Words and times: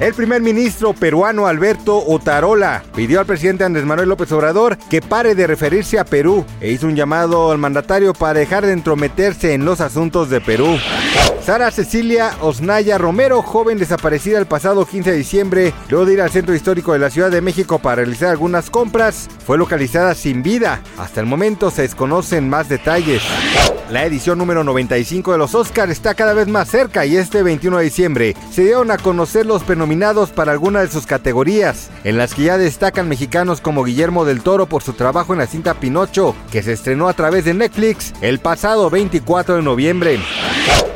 El 0.00 0.12
primer 0.12 0.42
ministro 0.42 0.92
peruano 0.92 1.46
Alberto 1.46 2.04
Otarola 2.04 2.82
pidió 2.96 3.20
al 3.20 3.26
presidente 3.26 3.62
Andrés 3.62 3.84
Manuel 3.84 4.08
López 4.08 4.32
Obrador 4.32 4.76
que 4.90 5.00
pare 5.00 5.36
de 5.36 5.46
referirse 5.46 6.00
a 6.00 6.04
Perú 6.04 6.44
e 6.60 6.72
hizo 6.72 6.88
un 6.88 6.96
llamado 6.96 7.52
al 7.52 7.58
mandatario 7.58 8.12
para 8.12 8.40
dejar 8.40 8.66
de 8.66 8.72
entrometerse 8.72 9.54
en 9.54 9.64
los 9.64 9.80
asuntos 9.80 10.30
de 10.30 10.40
Perú. 10.40 10.78
Sara 11.44 11.70
Cecilia 11.70 12.32
Osnaya 12.40 12.98
Romero, 12.98 13.42
joven 13.42 13.78
desaparecida 13.78 14.38
el 14.38 14.46
pasado 14.46 14.84
15 14.84 15.12
de 15.12 15.16
diciembre, 15.16 15.74
luego 15.90 16.06
de 16.06 16.14
ir 16.14 16.22
al 16.22 16.30
centro 16.30 16.54
histórico 16.54 16.92
de 16.92 16.98
la 16.98 17.10
Ciudad 17.10 17.30
de 17.30 17.42
México 17.42 17.78
para 17.78 17.96
realizar 17.96 18.30
algunas 18.30 18.70
compras, 18.70 19.28
fue 19.46 19.58
localizada 19.58 20.14
sin 20.14 20.42
vida. 20.42 20.80
Hasta 20.98 21.20
el 21.20 21.26
momento 21.26 21.70
se 21.70 21.82
desconocen 21.82 22.48
más 22.48 22.68
detalles. 22.68 23.22
La 23.90 24.06
edición 24.06 24.38
número 24.38 24.64
95 24.64 25.32
de 25.32 25.38
los 25.38 25.54
Oscars 25.54 25.92
está 25.92 26.14
cada 26.14 26.32
vez 26.32 26.48
más 26.48 26.70
cerca 26.70 27.04
y 27.04 27.18
este 27.18 27.42
21 27.42 27.76
de 27.76 27.84
diciembre 27.84 28.34
se 28.50 28.62
dieron 28.62 28.90
a 28.90 28.96
conocer 28.96 29.44
los 29.44 29.62
prenominados 29.84 30.30
para 30.30 30.52
alguna 30.52 30.80
de 30.80 30.88
sus 30.88 31.04
categorías, 31.04 31.90
en 32.04 32.16
las 32.16 32.32
que 32.32 32.44
ya 32.44 32.56
destacan 32.56 33.06
mexicanos 33.06 33.60
como 33.60 33.84
Guillermo 33.84 34.24
del 34.24 34.40
Toro 34.40 34.64
por 34.64 34.82
su 34.82 34.94
trabajo 34.94 35.34
en 35.34 35.40
la 35.40 35.46
cinta 35.46 35.74
Pinocho, 35.74 36.34
que 36.50 36.62
se 36.62 36.72
estrenó 36.72 37.06
a 37.06 37.12
través 37.12 37.44
de 37.44 37.52
Netflix 37.52 38.14
el 38.22 38.38
pasado 38.38 38.88
24 38.88 39.56
de 39.56 39.62
noviembre. 39.62 40.20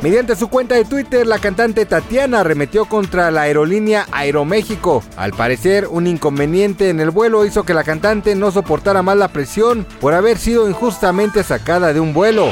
Mediante 0.01 0.35
su 0.35 0.47
cuenta 0.47 0.73
de 0.73 0.85
Twitter, 0.85 1.27
la 1.27 1.37
cantante 1.37 1.85
Tatiana 1.85 2.39
arremetió 2.39 2.85
contra 2.85 3.29
la 3.29 3.41
aerolínea 3.41 4.07
Aeroméxico. 4.11 5.03
Al 5.17 5.33
parecer, 5.33 5.85
un 5.87 6.07
inconveniente 6.07 6.89
en 6.89 6.99
el 6.99 7.11
vuelo 7.11 7.45
hizo 7.45 7.65
que 7.65 7.75
la 7.75 7.83
cantante 7.83 8.33
no 8.33 8.49
soportara 8.49 9.03
más 9.03 9.17
la 9.17 9.27
presión 9.27 9.85
por 10.01 10.15
haber 10.15 10.39
sido 10.39 10.67
injustamente 10.67 11.43
sacada 11.43 11.93
de 11.93 11.99
un 11.99 12.15
vuelo. 12.15 12.51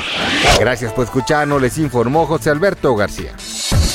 Gracias 0.60 0.94
por 0.94 1.06
escucharnos, 1.06 1.60
les 1.60 1.80
informó 1.80 2.28
José 2.28 2.52
Alberto 2.52 2.96
García. 2.96 3.34